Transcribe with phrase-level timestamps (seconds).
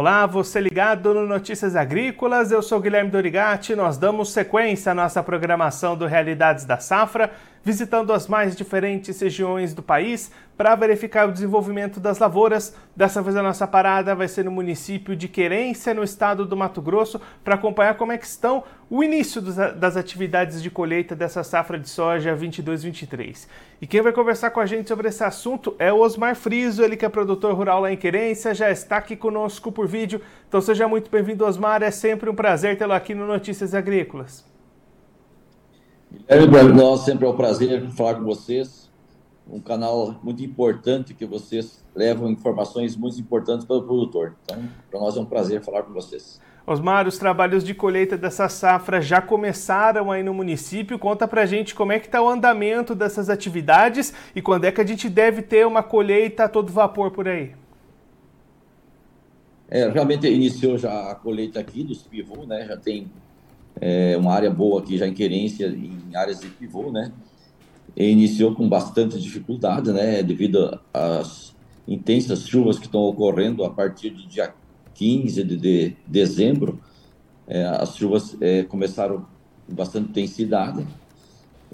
[0.00, 3.76] Olá, você ligado no Notícias Agrícolas, eu sou Guilherme Dorigati.
[3.76, 7.30] Nós damos sequência à nossa programação do Realidades da Safra,
[7.62, 12.74] visitando as mais diferentes regiões do país para verificar o desenvolvimento das lavouras.
[12.94, 16.82] Dessa vez a nossa parada vai ser no município de Querência, no estado do Mato
[16.82, 21.78] Grosso, para acompanhar como é que estão o início das atividades de colheita dessa safra
[21.78, 23.46] de soja 22-23.
[23.80, 26.96] E quem vai conversar com a gente sobre esse assunto é o Osmar Friso, ele
[26.96, 30.20] que é produtor rural lá em Querência, já está aqui conosco por vídeo.
[30.48, 31.82] Então seja muito bem-vindo, Osmar.
[31.82, 34.44] É sempre um prazer tê-lo aqui no Notícias Agrícolas.
[36.10, 38.90] Guilherme, para nós sempre é um prazer falar com vocês.
[39.48, 44.36] Um canal muito importante que vocês levam informações muito importantes para o produtor.
[44.44, 46.40] Então, para nós é um prazer falar com vocês.
[46.66, 50.98] Osmar, os trabalhos de colheita dessa safra já começaram aí no município.
[50.98, 54.80] Conta pra gente como é que está o andamento dessas atividades e quando é que
[54.80, 57.52] a gente deve ter uma colheita a todo vapor por aí.
[59.68, 62.66] É, realmente iniciou já a colheita aqui dos pivô, né?
[62.66, 63.10] Já tem
[63.80, 67.12] é, uma área boa aqui já em querência, em áreas de pivô, né?
[67.96, 70.22] E iniciou com bastante dificuldade, né?
[70.22, 71.56] Devido às
[71.88, 74.54] intensas chuvas que estão ocorrendo a partir do dia
[74.94, 76.78] 15 de, de dezembro.
[77.48, 79.26] É, as chuvas é, começaram
[79.66, 80.86] com bastante intensidade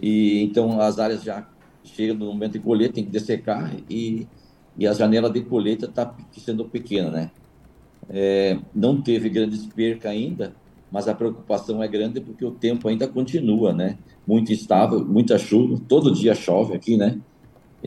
[0.00, 1.48] e então as áreas já
[1.82, 4.26] chegam no momento de colheita, tem que dessecar e,
[4.76, 7.30] e a janela de colheita está sendo pequena, né?
[8.08, 10.54] É, não teve grandes percas ainda,
[10.94, 13.98] mas a preocupação é grande porque o tempo ainda continua, né?
[14.24, 17.18] Muito instável, muita chuva, todo dia chove aqui, né?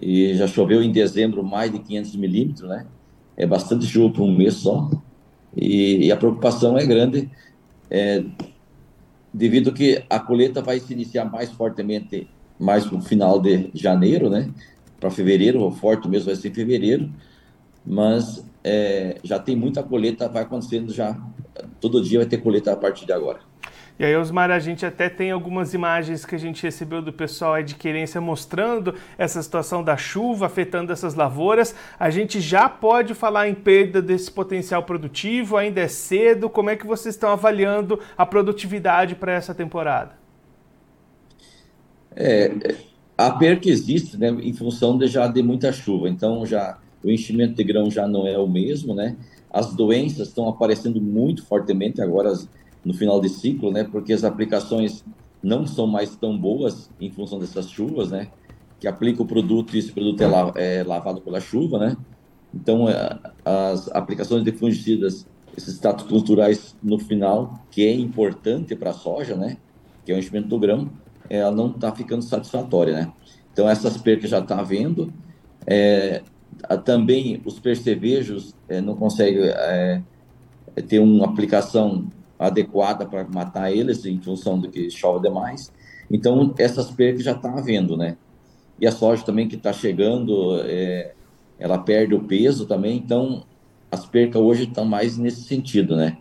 [0.01, 2.85] E já choveu em dezembro mais de 500 milímetros, né?
[3.37, 4.91] É bastante chuva para um mês só.
[5.55, 7.31] E, e a preocupação é grande,
[7.89, 8.25] é,
[9.33, 12.27] devido que a colheita vai se iniciar mais fortemente
[12.59, 14.51] mais para o final de janeiro, né?
[14.99, 17.09] Para fevereiro, o forte mesmo vai ser em fevereiro,
[17.85, 21.17] mas é, já tem muita colheita, vai acontecendo já
[21.79, 23.39] todo dia vai ter colheita a partir de agora.
[23.99, 27.63] E aí, Osmar, a gente até tem algumas imagens que a gente recebeu do pessoal
[27.63, 31.73] de querência mostrando essa situação da chuva afetando essas lavouras.
[31.99, 35.57] A gente já pode falar em perda desse potencial produtivo?
[35.57, 36.47] Ainda é cedo?
[36.47, 40.11] Como é que vocês estão avaliando a produtividade para essa temporada?
[42.15, 42.51] É,
[43.17, 46.07] a perca existe, né, em função de já de muita chuva.
[46.07, 49.15] Então, já o enchimento de grão já não é o mesmo, né?
[49.51, 52.33] As doenças estão aparecendo muito fortemente agora
[52.83, 53.83] no final de ciclo, né?
[53.83, 55.03] Porque as aplicações
[55.41, 58.27] não são mais tão boas em função dessas chuvas, né?
[58.79, 61.97] Que aplica o produto e esse produto é, la é lavado pela chuva, né?
[62.53, 68.91] Então, é, as aplicações de fungicidas, esses status culturais no final, que é importante para
[68.91, 69.57] a soja, né?
[70.05, 70.89] Que é o enchimento do grão,
[71.29, 73.13] ela não está ficando satisfatória, né?
[73.51, 75.11] Então, essas percas já está havendo.
[75.65, 76.21] É,
[76.83, 80.01] também os percevejos é, não conseguem é,
[80.87, 82.07] ter uma aplicação
[82.39, 85.71] adequada para matar eles em função do que chove demais.
[86.09, 88.15] Então, essas percas já está havendo, né?
[88.79, 91.13] E a soja também que está chegando, é,
[91.59, 93.43] ela perde o peso também, então
[93.91, 96.17] as percas hoje estão mais nesse sentido, né?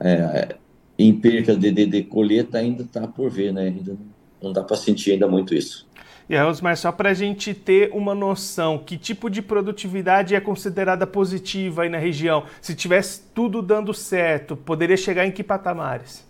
[0.00, 0.56] É,
[0.98, 3.64] em perca de, de, de colheita ainda está por ver, né?
[3.64, 3.96] Ainda
[4.40, 5.86] não dá para sentir ainda muito isso.
[6.32, 10.40] E aí, Osmar, só para a gente ter uma noção, que tipo de produtividade é
[10.40, 12.44] considerada positiva aí na região?
[12.58, 16.26] Se tivesse tudo dando certo, poderia chegar em que patamares?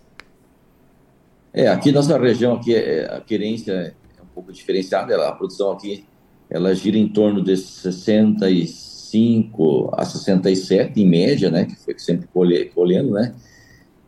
[1.53, 5.71] É, aqui nossa região, aqui, é, a querência é um pouco diferenciada, ela, a produção
[5.71, 6.03] aqui,
[6.49, 12.65] ela gira em torno de 65 a 67, em média, né, que foi sempre colhe,
[12.75, 13.33] colhendo, né?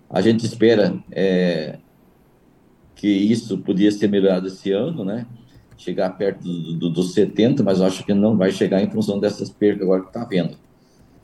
[0.10, 1.78] A gente espera é,
[2.98, 5.26] que isso podia ser melhorado esse ano, né?
[5.78, 9.50] Chegar perto dos do, do 70, mas acho que não vai chegar em função dessas
[9.50, 10.58] percas agora que está havendo.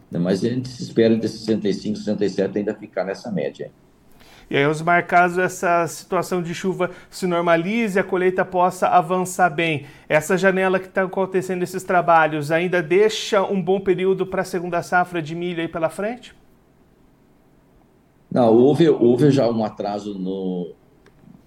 [0.09, 3.71] Né, mas a gente se espera de 65, 67 ainda ficar nessa média.
[4.49, 9.85] E aí, Osmar, caso essa situação de chuva se normalize, a colheita possa avançar bem,
[10.09, 14.83] essa janela que está acontecendo esses trabalhos ainda deixa um bom período para a segunda
[14.83, 16.35] safra de milho aí pela frente?
[18.29, 20.73] Não, houve, houve já um atraso no,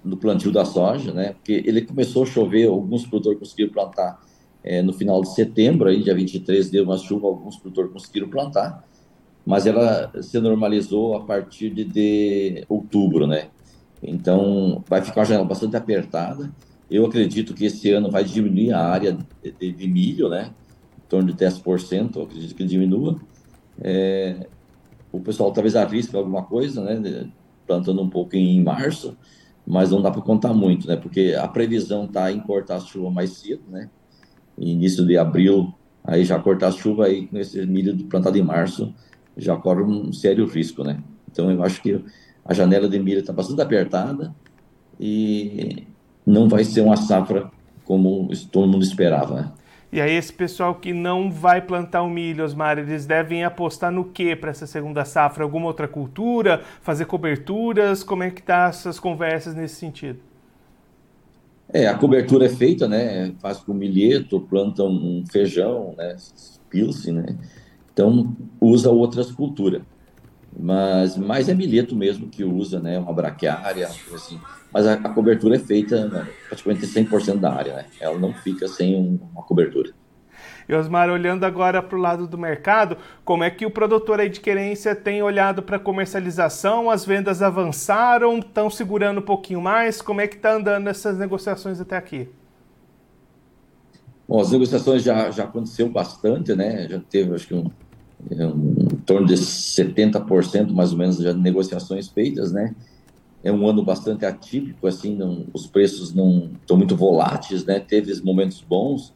[0.04, 1.32] no plantio da soja, né?
[1.32, 4.20] Porque ele começou a chover, alguns produtores conseguiram plantar
[4.64, 8.82] é, no final de setembro, aí, dia 23 deu uma chuva, alguns produtores conseguiram plantar,
[9.44, 13.48] mas ela se normalizou a partir de, de outubro, né?
[14.02, 16.50] Então, vai ficar uma janela bastante apertada.
[16.90, 20.50] Eu acredito que esse ano vai diminuir a área de, de, de milho, né?
[20.98, 23.20] Em torno de 10%, eu acredito que diminua.
[23.80, 24.46] É,
[25.12, 27.28] o pessoal talvez arrisque alguma coisa, né?
[27.66, 29.16] Plantando um pouco em março,
[29.66, 30.96] mas não dá para contar muito, né?
[30.96, 33.88] Porque a previsão está em cortar a chuva mais cedo, né?
[34.58, 35.72] Início de abril,
[36.04, 38.94] aí já cortar a chuva aí com esse milho plantado em março,
[39.36, 41.02] já corre um sério risco, né?
[41.30, 42.04] Então, eu acho que
[42.44, 44.34] a janela de milho está bastante apertada
[45.00, 45.86] e
[46.24, 47.50] não vai ser uma safra
[47.84, 49.52] como todo mundo esperava, né?
[49.94, 54.06] E aí esse pessoal que não vai plantar o milho, Osmar, eles devem apostar no
[54.06, 55.44] que para essa segunda safra?
[55.44, 56.64] Alguma outra cultura?
[56.82, 58.02] Fazer coberturas?
[58.02, 60.18] Como é que tá essas conversas nesse sentido?
[61.72, 63.32] É, a cobertura é feita, né?
[63.38, 66.16] Faz com milheto, planta um feijão, né?
[66.68, 67.38] Pilsen, né?
[67.92, 69.82] Então, usa outras culturas.
[70.56, 72.98] Mas mais é milheto mesmo que usa, né?
[72.98, 74.40] Uma braquiária, assim.
[74.72, 77.86] Mas a, a cobertura é feita né, praticamente 100% da área, né?
[78.00, 79.92] Ela não fica sem um, uma cobertura.
[80.68, 84.28] E Osmar, olhando agora para o lado do mercado, como é que o produtor aí
[84.28, 86.90] de querência tem olhado para a comercialização?
[86.90, 90.00] As vendas avançaram, estão segurando um pouquinho mais?
[90.00, 92.28] Como é que está andando essas negociações até aqui?
[94.26, 96.88] Bom, as negociações já, já aconteceu bastante, né?
[96.88, 97.70] Já teve, acho que, um,
[98.30, 102.74] em torno de 70% mais ou menos de negociações feitas, né?
[103.42, 107.78] É um ano bastante atípico, assim, não, os preços não estão muito voláteis, né?
[107.78, 109.12] Teve momentos bons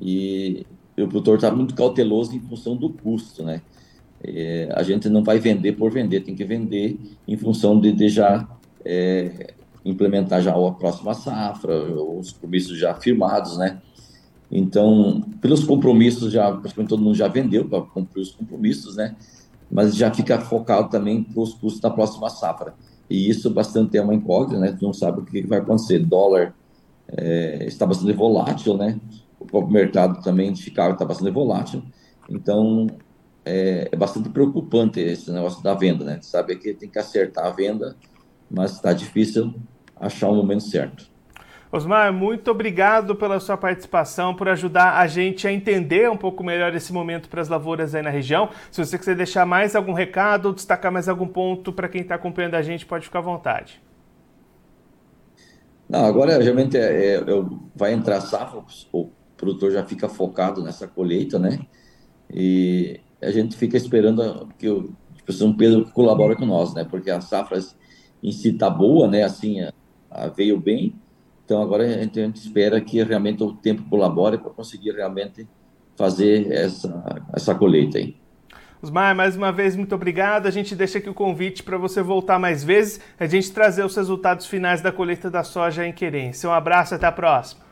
[0.00, 0.66] e
[0.96, 3.60] o produtor está muito cauteloso em função do custo, né?
[4.22, 8.08] É, a gente não vai vender por vender, tem que vender em função de, de
[8.08, 8.48] já
[8.84, 9.54] é,
[9.84, 13.80] implementar já a próxima safra, os compromissos já firmados, né?
[14.50, 19.14] Então, pelos compromissos, já praticamente todo mundo já vendeu para cumprir os compromissos, né?
[19.70, 22.74] Mas já fica focado também para os custos da próxima safra.
[23.10, 24.72] E isso bastante é uma incógnita, né?
[24.72, 25.98] Tu não sabe o que vai acontecer.
[25.98, 26.54] Dólar
[27.08, 28.98] é, está bastante volátil, né?
[29.38, 31.82] O próprio mercado também de Chicago está bastante volátil.
[32.28, 32.86] Então,
[33.44, 36.18] é, é, bastante preocupante esse negócio da venda, né?
[36.22, 37.96] Sabe que tem que acertar a venda,
[38.50, 39.54] mas está difícil
[39.96, 41.10] achar o momento certo.
[41.70, 46.74] Osmar, muito obrigado pela sua participação, por ajudar a gente a entender um pouco melhor
[46.74, 48.48] esse momento para as lavouras aí na região.
[48.70, 52.14] Se você quiser deixar mais algum recado ou destacar mais algum ponto para quem está
[52.14, 53.82] acompanhando a gente, pode ficar à vontade.
[55.88, 57.20] Não, agora realmente é, é,
[57.74, 58.62] vai entrar safra,
[58.92, 61.58] o produtor já fica focado nessa colheita, né?
[62.30, 66.84] E a gente fica esperando que o tipo, São Pedro colabore com nós, né?
[66.84, 67.58] Porque a safra
[68.22, 69.22] em si tá boa, né?
[69.22, 69.72] Assim, a,
[70.10, 70.94] a veio bem,
[71.48, 75.48] então, agora a gente, a gente espera que realmente o tempo colabore para conseguir realmente
[75.96, 78.14] fazer essa, essa colheita aí.
[78.82, 80.44] Osmar, mais uma vez, muito obrigado.
[80.44, 83.96] A gente deixa aqui o convite para você voltar mais vezes, a gente trazer os
[83.96, 86.50] resultados finais da colheita da soja em Querência.
[86.50, 87.67] Um abraço até a próxima.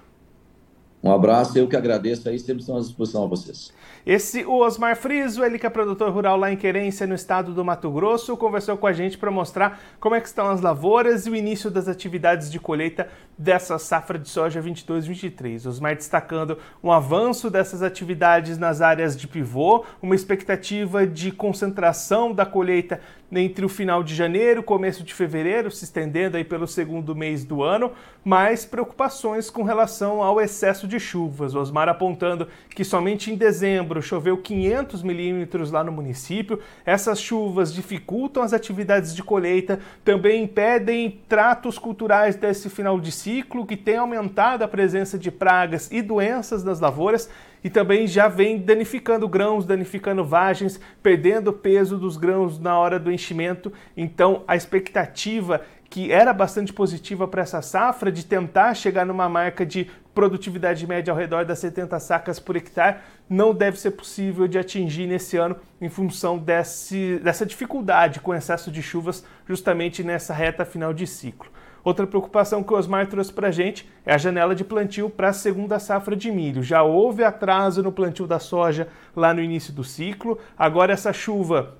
[1.06, 3.72] Um abraço, eu que agradeço aí, sempre estão à disposição a vocês.
[4.04, 7.64] Esse o Osmar Friso, ele que é produtor rural lá em Querência, no estado do
[7.64, 11.30] Mato Grosso, conversou com a gente para mostrar como é que estão as lavouras e
[11.30, 13.08] o início das atividades de colheita
[13.38, 15.66] dessa safra de soja 22-23.
[15.66, 22.44] Osmar destacando um avanço dessas atividades nas áreas de pivô, uma expectativa de concentração da
[22.44, 23.00] colheita
[23.30, 27.44] entre o final de janeiro e começo de fevereiro, se estendendo aí pelo segundo mês
[27.44, 27.92] do ano,
[28.24, 31.54] mas preocupações com relação ao excesso de chuvas.
[31.54, 36.60] Osmar apontando que somente em dezembro choveu 500 milímetros lá no município.
[36.84, 43.66] Essas chuvas dificultam as atividades de colheita, também impedem tratos culturais desse final de ciclo,
[43.66, 47.28] que tem aumentado a presença de pragas e doenças nas lavouras
[47.66, 52.96] e também já vem danificando grãos, danificando vagens, perdendo o peso dos grãos na hora
[52.96, 53.72] do enchimento.
[53.96, 59.64] Então, a expectativa que era bastante positiva para essa safra de tentar chegar numa marca
[59.64, 64.58] de produtividade média ao redor das 70 sacas por hectare, não deve ser possível de
[64.58, 70.64] atingir nesse ano em função desse, dessa dificuldade com excesso de chuvas justamente nessa reta
[70.64, 71.50] final de ciclo.
[71.84, 75.28] Outra preocupação que o Osmar trouxe para a gente é a janela de plantio para
[75.28, 76.62] a segunda safra de milho.
[76.62, 81.76] Já houve atraso no plantio da soja lá no início do ciclo, agora essa chuva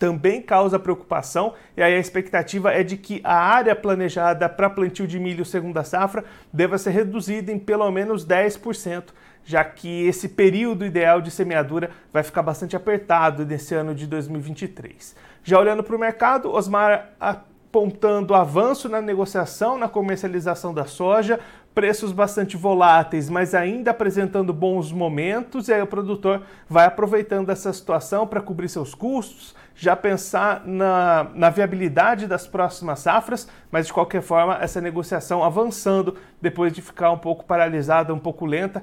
[0.00, 5.06] também causa preocupação, e aí a expectativa é de que a área planejada para plantio
[5.06, 9.10] de milho segunda safra deva ser reduzida em pelo menos 10%,
[9.44, 15.14] já que esse período ideal de semeadura vai ficar bastante apertado nesse ano de 2023.
[15.44, 21.38] Já olhando para o mercado, Osmar apontando avanço na negociação, na comercialização da soja,
[21.74, 27.72] preços bastante voláteis, mas ainda apresentando bons momentos, e aí o produtor vai aproveitando essa
[27.72, 33.92] situação para cobrir seus custos, já pensar na, na viabilidade das próximas safras, mas de
[33.92, 38.82] qualquer forma, essa negociação avançando depois de ficar um pouco paralisada, um pouco lenta,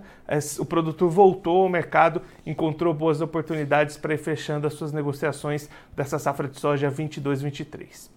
[0.58, 6.18] o produtor voltou ao mercado, encontrou boas oportunidades para ir fechando as suas negociações dessa
[6.18, 8.17] safra de soja 22-23.